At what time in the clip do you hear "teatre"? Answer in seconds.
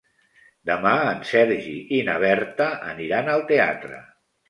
3.57-4.05